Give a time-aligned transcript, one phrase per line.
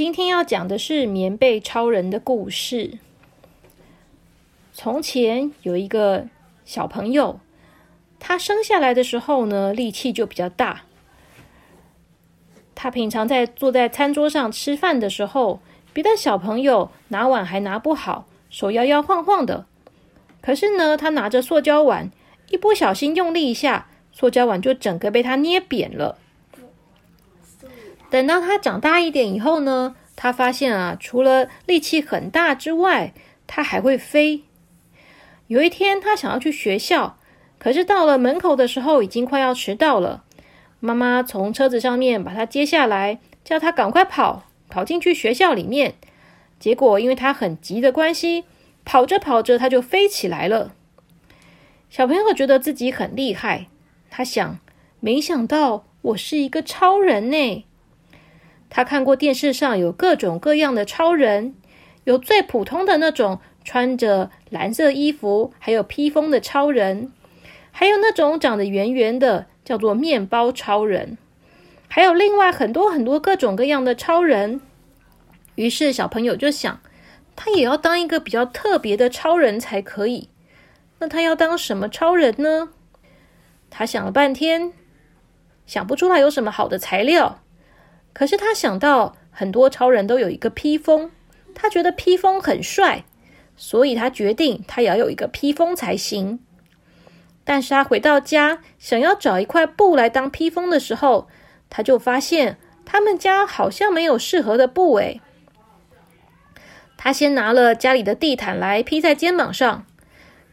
[0.00, 2.92] 今天要讲的是棉被超人的故事。
[4.72, 6.26] 从前有一个
[6.64, 7.38] 小朋友，
[8.18, 10.84] 他生下来的时候呢，力气就比较大。
[12.74, 15.60] 他平常在坐在餐桌上吃饭的时候，
[15.92, 19.66] 别的小朋友拿碗还拿不好，手摇摇晃晃的。
[20.40, 22.10] 可是呢，他拿着塑胶碗，
[22.48, 26.16] 一不小心用力一下，塑胶碗就整个被他捏扁了。
[28.10, 33.14] 等到他长大一点以后呢，他发现啊，除了力气很大之外，
[33.46, 34.42] 他还会飞。
[35.46, 37.16] 有一天，他想要去学校，
[37.58, 40.24] 可是到了门口的时候，已经快要迟到了。
[40.80, 45.94] 妈妈从车子上面把他接下来，叫他赶快跑，跑进去学校里面。
[46.58, 48.44] 结果，因为他很急的关系，
[48.84, 50.72] 跑着跑着他就飞起来了。
[51.88, 53.68] 小朋友觉得自己很厉害，
[54.10, 54.58] 他想：
[55.00, 57.64] 没想到我是一个超人呢。
[58.70, 61.54] 他看过电视上有各种各样的超人，
[62.04, 67.12] 有最普通的那种穿着蓝色衣服还有披风的超人，
[67.72, 71.18] 还有那种长得圆圆的叫做面包超人，
[71.88, 74.60] 还有另外很多很多各种各样的超人。
[75.56, 76.80] 于是小朋友就想，
[77.34, 80.28] 他也要当一个比较特别的超人才可以。
[81.00, 82.68] 那他要当什么超人呢？
[83.68, 84.72] 他想了半天，
[85.66, 87.40] 想不出来有什么好的材料。
[88.12, 91.10] 可是他想到很多超人都有一个披风，
[91.54, 93.04] 他觉得披风很帅，
[93.56, 96.40] 所以他决定他也要有一个披风才行。
[97.44, 101.28] 但是他回到家想要找一块布来当披风的时候，
[101.68, 105.20] 他就发现他们家好像没有适合的布诶。
[106.96, 109.86] 他先拿了家里的地毯来披在肩膀上，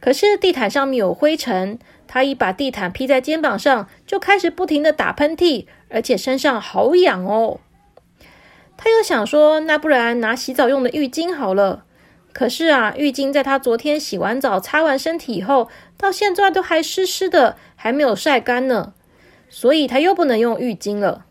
[0.00, 1.78] 可是地毯上面有灰尘。
[2.10, 7.60] 他一把地毯披在肩膀上，就开始不停的打喷嚏，而且身上好痒哦。
[8.76, 11.84] 他又想说，那不然拿洗澡用的浴巾好了。
[12.32, 18.92] 可是啊，浴巾在他昨天洗完澡、擦完身体以后，到现在都还湿湿的，还没有晒干呢。
[19.48, 21.24] 所以他又不能用浴巾了。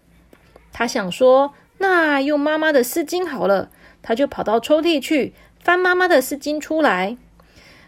[0.73, 3.69] 他想说，那用妈妈的丝巾好了。
[4.01, 7.17] 他就跑到抽屉去翻妈妈的丝巾出来。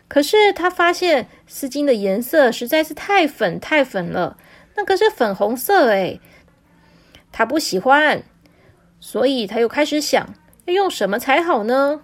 [0.08, 4.38] 可是他发现丝巾的颜色实在是太粉太粉了，
[4.76, 6.20] 那个是粉红色诶，
[7.40, 8.22] 他不喜欢，
[9.00, 10.36] 所以他又开始想
[10.66, 12.02] 要用什么才好呢？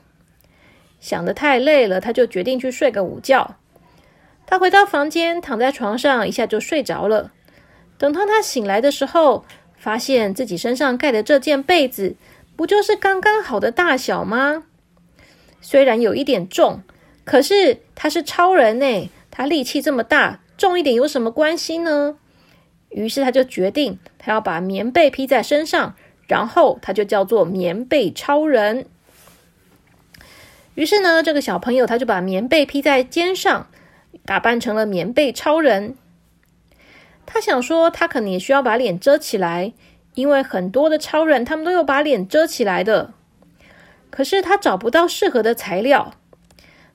[1.01, 3.57] 想的太累了，他就决定去睡个午觉。
[4.46, 7.34] 他回到房间，躺在床上，一下就睡着了。
[7.97, 9.44] 等到他醒来的时候，
[9.75, 12.16] 发现自己身上盖的这件被子，
[12.56, 14.63] 不就是刚刚好的大小吗？
[15.59, 16.81] 虽然有一点重。
[17.25, 22.16] 可是他是超人呢，他力气这么大，重一点有什么关系呢？
[22.88, 25.94] 于是他就决定，他要把棉被披在身上，
[26.28, 28.88] 然后他就叫做棉被超人。
[30.74, 33.68] 于是呢，这个小朋友他就把棉被披在肩上，
[34.25, 35.96] 打扮成了棉被超人。
[37.28, 39.74] 他想说，他可能也需要把脸遮起来，
[40.16, 43.14] 因为很多的超人他们都有把脸遮起来的。
[44.09, 46.16] 可是他找不到适合的材料。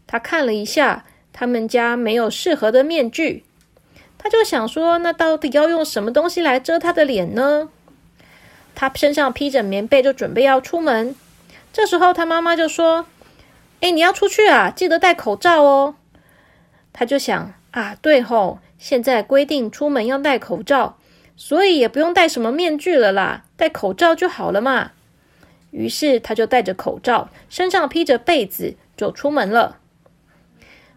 [0.08, 3.44] 他看了一下，他们家没有适合的面具，
[4.22, 7.70] 他就想说：“那到底要用什么东西来遮他的脸呢？”
[8.76, 11.16] 他身上披着棉被，就准备要出门。
[11.72, 13.06] 这时候，他妈妈就说
[13.80, 15.94] ：“哎，你要出去啊，记得戴口罩哦。”
[16.92, 20.98] 他就想：“啊，对吼，现在规定出门要戴口罩，
[21.34, 24.90] 所以也不用戴什么面具了啦，戴口罩就好了嘛。”
[25.72, 29.78] 于是，他就戴着口罩，身上披着被子，就出门了。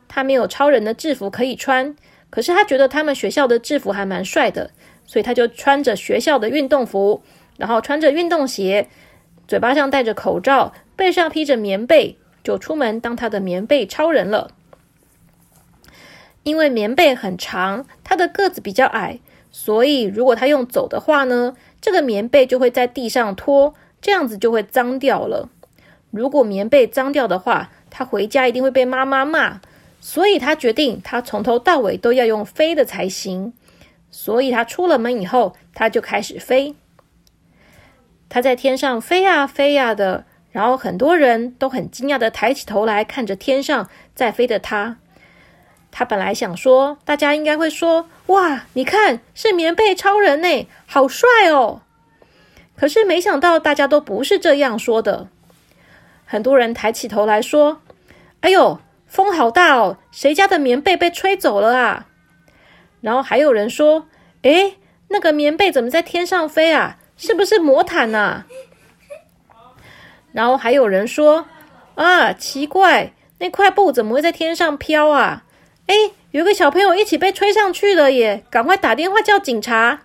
[0.10, 1.96] 他没有超人的制服可以穿，
[2.34, 4.72] 可是他觉得他们学校的制服还蛮帅的，
[5.06, 7.22] 所以他就穿着学校的运动服，
[7.58, 8.88] 然后穿着运动鞋，
[9.48, 14.50] 嘴巴上戴着口罩，背上披着棉被，就出门当他的棉被超人了。
[16.42, 19.20] 因为棉被很长，他的个子比较矮，
[19.52, 25.50] 所以如果他用走的话呢，这个棉被就会在地上拖，这样子就会脏掉了。
[26.10, 29.62] 如果棉被脏掉的话，他回家一定会被妈妈骂。
[30.06, 33.54] 所以他决定，他从头到尾都要用飞的才行。
[34.12, 36.76] 所以他出了门以后，他就开始飞。
[38.28, 44.98] 他在天上飞呀飞呀的，然后很多人都很惊讶的抬起头来看着天上在飞的他。
[45.90, 51.82] 他本来想说，大家应该会说：“哇，你看是棉被超人呢，好帅哦！”
[52.76, 55.30] 可是没想到，大家都不是这样说的。
[56.26, 57.80] 很多人抬起头来说
[58.42, 58.82] ：“哎呦！”
[59.14, 62.08] 风好大哦，谁家的棉被被吹走了啊？
[63.00, 64.08] 然后还有人说
[64.42, 64.78] ：“诶，
[65.10, 66.98] 那个棉被怎么在天上飞啊？
[67.16, 68.46] 是不是魔毯呐？”
[70.34, 71.46] 然后还有人说
[71.94, 75.44] ：“啊，奇怪，那块布怎么会在天上飘啊？”
[75.86, 75.94] 哎，
[76.32, 78.44] 有个小朋友一起被吹上去了耶！
[78.50, 80.02] 赶快打电话叫警察。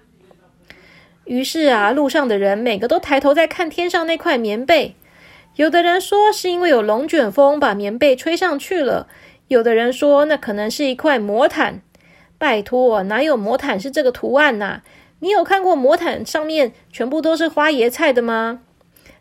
[1.25, 4.96] 于是啊，路上的人每个都抬头在看天上那块棉被。
[5.58, 9.08] 有的人说是因为有龙卷风把棉被吹上去了，
[9.49, 11.81] 有的人说那可能是一块魔毯。
[12.38, 14.82] 拜托，哪有魔毯是这个图案呐？
[15.19, 18.60] 你有看过魔毯上面全部都是花椰菜的吗？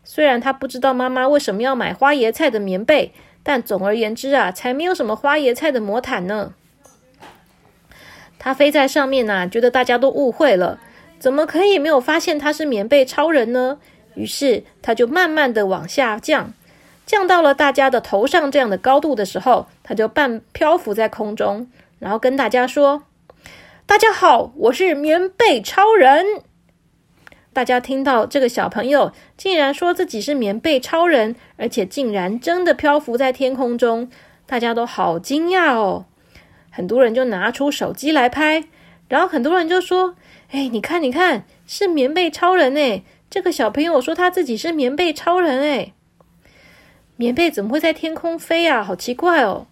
[0.04, 3.12] 虽然他不知道妈妈为什么要买花椰菜的棉被，
[3.42, 6.54] 但总而言之啊，才没有什么花椰菜的魔毯呢。
[8.38, 10.78] 他飞在上面呢，觉得大家都误会了，
[11.18, 13.78] 怎么可以没有发现他是棉被超人呢？
[14.18, 16.52] 于是他就慢慢的往下降，
[17.06, 21.70] 降到了大家的头上这样的高度的时候，他就半漂浮在空中，
[22.00, 23.04] 然后跟大家说
[23.86, 26.42] ：“大家好，我是棉被超人。”
[27.54, 34.10] 大家听到这个小朋友竟然说自己是棉被超人，而且竟然真的漂浮在天空中，
[34.46, 36.06] 大家都好惊讶哦。
[36.70, 38.64] 很多人就拿出手机来拍，
[39.08, 40.16] 然后很多人就说
[40.50, 45.92] ：“哎，你看，你看，是棉被超人哎！”这个小朋友说他自己是棉被超人哎，
[47.16, 48.82] 棉被怎么会在天空飞啊？
[48.82, 49.66] 好奇怪哦。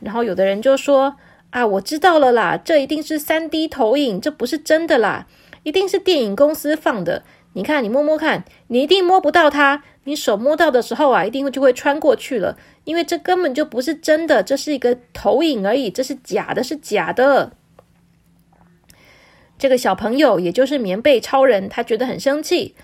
[0.00, 1.16] 然后有的人就说
[1.50, 5.26] ：“啊，我知道了啦，这一定是三 D 投影，这不是真的啦。”
[5.64, 7.24] 一定是电影公司放的。
[7.52, 9.82] 你看，你摸摸看，你一定摸不到它。
[10.04, 17.52] 你手摸到的时候啊，一定会就会穿过去了，因为这根本就不是真的，这是一个投影而已，这是假的，是假的。
[19.58, 22.76] 这个小朋友，也就是棉被超人，他觉得很生气。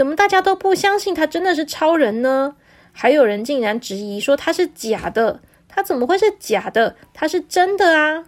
[0.00, 2.56] 怎么大家都不相信他真的是超人呢？
[2.90, 6.96] 还有人竟然质疑说他是假的，他怎么会是假的？
[7.12, 8.24] 他是真的啊！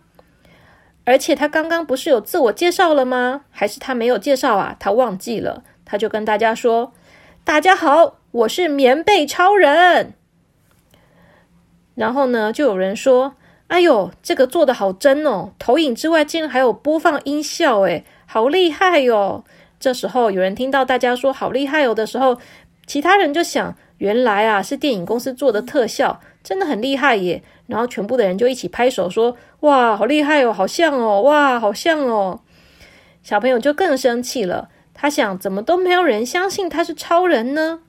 [1.05, 3.47] 而且他刚刚不是有自我介绍了吗？
[3.51, 4.77] 还是他没有介绍啊？
[4.79, 6.93] 他忘记了，他就跟大家说
[7.43, 10.13] ：“大家好，我是棉被超人。”
[11.97, 13.37] 然后呢，就有人说
[13.69, 15.55] ：“哎呦，这个做的好真哦！
[15.59, 19.43] 投影之外，竟然还有播放音效，诶，好厉害哟！”
[19.83, 22.39] 这时候有人听到大家说“好厉害哦”的时候，
[22.87, 29.37] 其他人就想：“原来啊，是电影公司做的特效，真的很厉害耶！”然后全部的人就一起拍手说
[29.67, 32.43] ：“哇，好厉害哦，好像哦，哇，好像哦。”
[33.25, 34.69] 小朋友就更生气了。
[34.95, 37.81] 他想：怎么都没有人相信他是超人呢？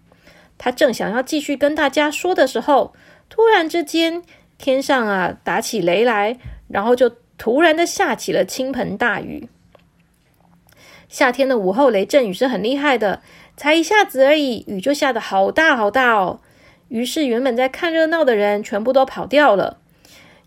[0.57, 2.95] 他正想要继续跟大家说的时候，
[3.29, 4.23] 突然之间
[4.57, 6.39] 天上啊打起雷来，
[6.69, 9.47] 然后就突然的下起了倾盆大雨。
[11.13, 13.21] 夏天的午后雷阵雨是很厉害的，
[13.55, 16.39] 才一下子而已，雨就下得好大好大哦。
[16.87, 19.77] 于是，原本在看热闹的人全部都跑掉了。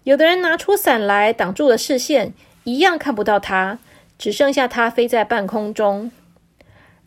[0.03, 2.35] 有的人拿出伞来挡住了视线，
[2.65, 3.79] 一样看不到他，
[4.19, 6.11] 只剩下他飞在半空中。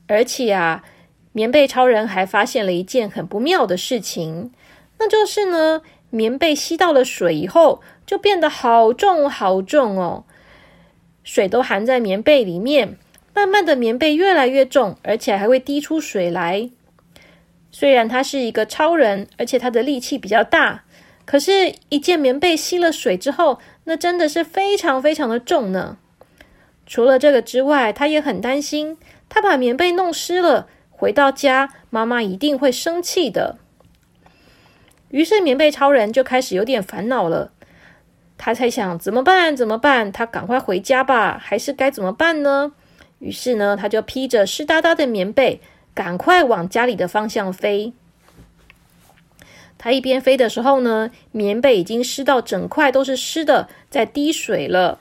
[0.08, 0.86] 而且啊，
[1.34, 4.54] 棉被超人还发现了一件很不妙的事情，
[5.00, 10.24] 那就是呢，棉被吸到了水以后，就变得好重好重哦，
[11.26, 12.98] 水都含在棉被里面，
[13.40, 16.70] 慢慢的棉被越来越重，而且还会滴出水来。
[17.72, 20.84] 虽然他是一个超人，而且他的力气比较大，
[21.24, 25.98] 可是，一件棉被吸了水之后，那真的是非常非常的重呢。
[26.86, 28.98] 除了这个之外，他也很担心，
[29.30, 33.58] 他把棉被弄湿了，回到家，妈妈一定会生气的。
[35.12, 37.54] 于是，棉被超人就开始有点烦恼了。
[38.38, 39.56] 他在想怎么办？
[39.56, 40.12] 怎么办？
[40.12, 42.74] 他赶快回家吧，还是该怎么办呢？
[43.20, 45.62] 于是呢，他就披着湿哒哒的棉被。
[45.96, 47.92] 赶快往家里的方向飞。
[49.78, 55.00] 他一边飞的时候呢，棉被已经湿到整块都是湿的，在滴水了。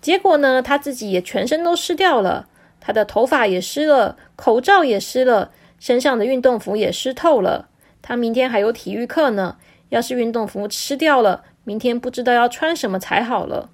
[0.00, 2.46] 结果呢，他自己也全身都湿掉了，
[2.78, 5.50] 他的头发也湿了，口罩也湿了，
[5.80, 7.68] 身上的运动服也湿透了。
[8.00, 9.56] 他明天还有体育课呢，
[9.88, 13.70] 要是运动服湿掉了，明天不知道要穿什么才好了。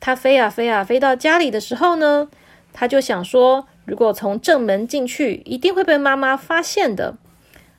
[0.00, 2.28] 他飞啊飞啊，飞到家里的时候呢，
[2.72, 3.66] 他就想说。
[3.88, 7.16] 如果从正门进去，一定会被妈妈发现的。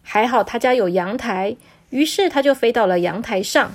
[0.01, 1.55] 还好他家有阳台，
[1.91, 3.73] 于是他就飞到了阳台上。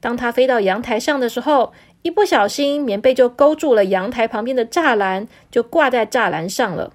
[0.00, 6.92] 当他飞到阳台上的时候，一不小心棉被就勾住了阳台旁边的栅栏，就挂在栅栏上了。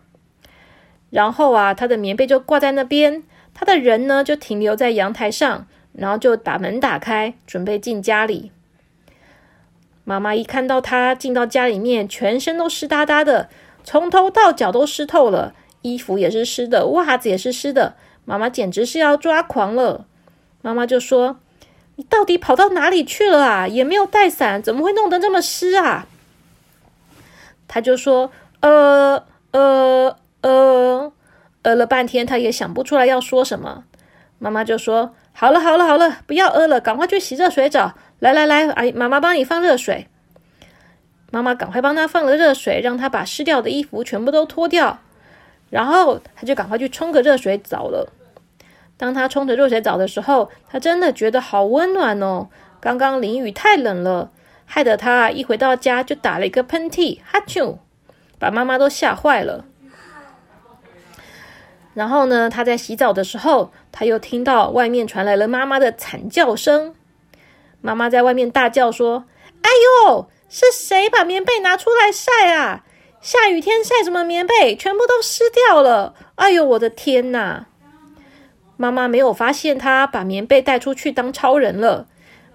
[1.12, 3.24] 然后啊，他的棉被就挂在那边，
[3.54, 8.52] 他的人呢就停留在阳台上，然后就把门打开，准备进家里。
[10.06, 13.50] 妈妈一看到他进到家里面，全身都湿哒哒的。
[13.84, 17.96] 从头到脚都湿透了，衣服也是湿的，袜子也是湿的。
[18.24, 20.06] 妈妈简直是要抓狂了。
[20.62, 21.38] 妈妈就说
[21.98, 23.68] ：“你到底跑到哪里去了啊？
[23.68, 26.08] 也没有带伞，怎么会弄得这么湿啊？”
[27.68, 28.32] 他就说
[28.62, 31.12] ：“呃呃呃
[31.64, 33.84] 呃了半天，他也想不出来要说什么。
[34.38, 37.94] 妈妈就说：“好了，好了，好了，不要饿了，赶快去洗热水澡。
[38.20, 40.08] 来来来，阿姨，妈妈帮你放热水。”
[41.32, 45.00] 妈妈赶快帮他放了热水，让他把湿掉的衣服全部都脱掉，
[45.70, 48.14] 然后他就赶快去冲个热水澡了。
[48.96, 52.48] 当他冲着热水澡的时候，他真的觉得好温暖哦。
[52.80, 54.32] 刚刚淋雨太冷了，
[54.66, 57.80] 害得他一回到家就打了一个喷嚏，哈啾，
[58.40, 59.66] 把妈妈都吓坏了。
[61.94, 66.96] 然后呢，他在洗澡的时候，他又听到外面传来了妈妈的惨叫声。
[67.86, 69.26] 妈妈在外面大叫说
[69.62, 69.70] ：“哎
[70.10, 72.84] 呦！”是谁把棉被拿出来晒啊？
[73.22, 74.76] 下雨天晒什么棉被？
[74.76, 76.16] 全部都湿掉了！
[76.36, 77.68] 哎呦，我的天哪！
[78.76, 82.08] 妈妈没有发现他把棉被带出去当超人了。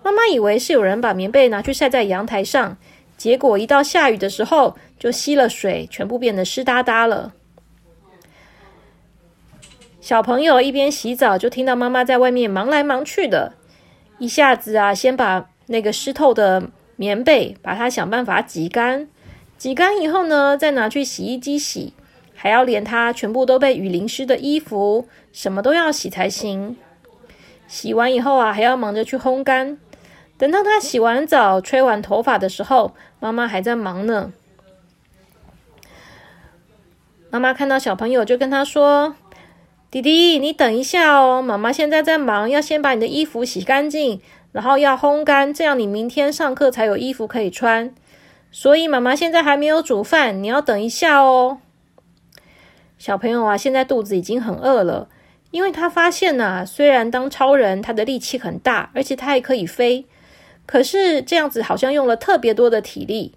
[0.03, 2.77] 妈妈以为是有人把棉被拿去晒在阳台上，
[3.17, 7.35] 结果一到下雨的时候就吸了水，全部变得湿哒哒了。
[10.01, 13.53] 小朋友一边洗澡，就听到妈妈在外面忙来忙去的，
[14.21, 16.71] 一下子啊，先把那个湿透的。
[16.97, 19.09] 棉被，把它想办法挤干，
[19.57, 21.95] 挤干以后呢，再拿去洗衣机洗，
[22.35, 26.77] 还要连它全部都被雨淋湿的衣服，什么都要洗才行。
[27.67, 29.79] 洗完以后啊，还要忙着去烘干。
[30.37, 34.35] 等到他洗完澡、吹完头发的时候，妈妈还在忙呢。
[37.31, 39.17] 妈妈看到小朋友，就跟他说
[39.91, 44.21] ：“弟弟，你等一下哦，妈妈现在在忙，要先把你的衣服洗干净。”
[44.53, 47.95] 然后要烘干，这样你明天上课才有衣服可以穿。
[48.51, 51.59] 所以妈妈现在还没有煮饭，你要等一下哦。
[52.99, 55.09] 小朋友啊，现在肚子已经很饿了，
[55.53, 60.05] 因为他发现呐，虽然当超人他的力气很大，而且他还可以飞，
[60.67, 63.33] 可是这样子好像用了特别多的体力，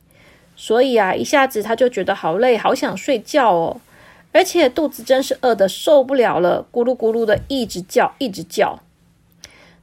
[0.55, 3.81] 所以啊，一下子他就觉得好累，好想睡觉哦。
[4.33, 8.79] 而且肚子真是饿的受不了了，咕噜咕噜的一直叫，一直叫。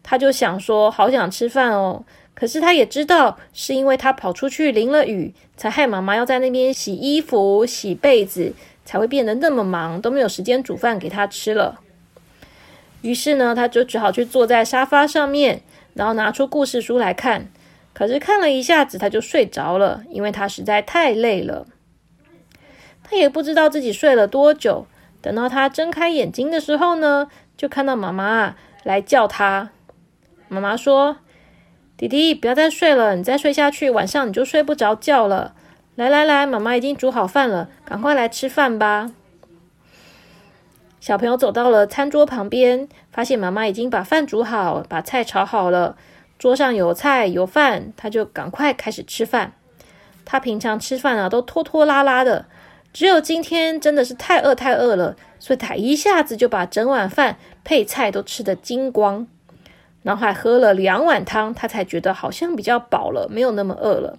[0.02, 2.04] 他就想说，好想吃饭哦。
[2.35, 8.54] 可是他也知道，是因为他跑出去淋了雨，才害妈妈要在那边洗衣服、洗被子，
[8.85, 11.80] 才会变得那么忙，都没有时间煮饭给他吃了。
[13.02, 15.62] 于是呢，他就只好去坐在沙发上面，
[15.95, 17.49] 然后拿出故事书来看。
[17.92, 21.66] 可是看了一下子，他就睡着了，因为他实在太累了。
[23.11, 24.87] 他也不知道自己睡了多久。
[25.21, 29.71] 等到他睁开眼睛的时候呢，就看到妈妈来叫他。
[30.49, 31.17] 妈妈说
[31.99, 35.55] ：“弟弟，不要再睡了，你再睡下去，晚上你就睡不着觉了。
[35.97, 39.11] 来来来，妈妈已经煮好饭了，赶快来吃饭吧。”
[41.00, 45.97] 小朋友走到了餐桌旁边，发现妈妈已经把饭煮好，把菜炒好了，
[46.38, 49.52] 桌上有菜有饭，他就赶快开始吃饭。
[50.25, 52.47] 他平常吃饭啊都拖拖拉拉的，
[52.92, 59.26] 只有今天真的是太饿太饿了，所以他一下子就把整碗饭配菜都吃得精光。
[60.02, 64.18] 然后还喝了两碗汤，他才觉得好像比较饱了，没有那么饿了。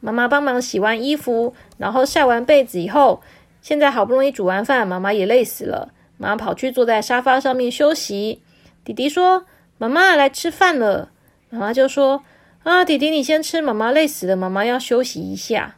[0.00, 3.22] 妈妈帮忙洗完衣服，然后晒完被子以后，
[3.60, 5.90] 现在好不容易煮完饭，妈妈也累死了。
[6.16, 8.40] 妈妈跑去坐在沙发上面休息。
[8.82, 9.44] 弟弟说
[9.76, 11.10] ：“妈妈来吃饭了。”
[11.50, 12.22] 妈妈就说
[12.64, 15.75] ：“啊，弟弟你先吃，妈妈累死了，妈妈要休息一下。”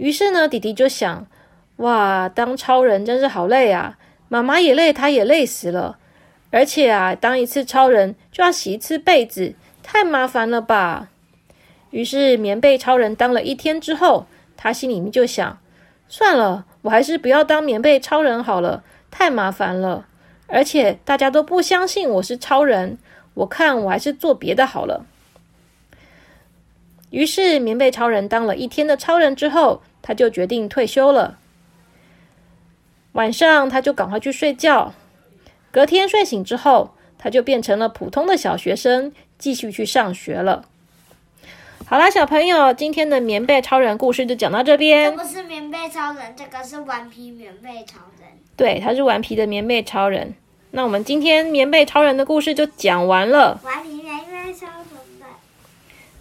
[0.00, 1.26] 于是呢，弟弟就想
[1.76, 3.98] ：“哇，当超人真是好累啊！
[4.30, 5.98] 妈妈也累，他也累死了。”
[6.50, 9.52] 而且啊，当一次超人就要洗一次被子，
[9.82, 11.08] 太麻烦了吧？
[11.90, 14.26] 于是棉被超人当了一天之后，
[14.56, 15.58] 他心里面就想：
[16.08, 20.06] 算了，我还是不要当棉被超人好了，太麻烦了。
[20.46, 22.96] 而且大家都不相信我是超人，
[23.34, 25.04] 我看我还是做别的好了。
[27.10, 31.38] 于是棉被超人当了一天的超人之后，他就决定退休了。
[33.12, 34.94] 晚上他就赶快去睡觉。
[35.72, 40.64] 隔天睡醒之后，他就变成了普通的小学生，继续去上学了。
[41.86, 45.16] 好啦，小朋友，今天的棉被超人故事就讲到这边。
[45.16, 48.28] 这不是棉被超人，这个是顽皮棉被超人。
[48.56, 50.34] 对，他是顽皮的棉被超人。
[50.70, 53.60] 那我们今天棉被超人的故事就讲完了。
[53.64, 54.86] 顽皮棉被超人
[55.18, 55.26] 的。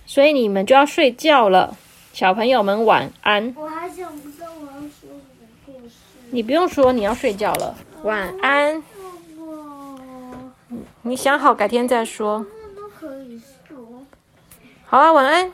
[0.07, 1.77] 所以你们就要睡觉了，
[2.13, 3.53] 小朋友们晚安。
[3.55, 5.95] 我还想不到我要说什么故事。
[6.31, 8.83] 你不用说，你要睡觉了，晚安。
[11.01, 12.45] 你想好改天再说。
[12.75, 13.77] 都可以说。
[14.85, 15.51] 好啊，晚安。